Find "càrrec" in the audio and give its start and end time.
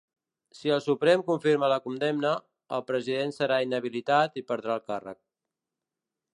4.93-5.23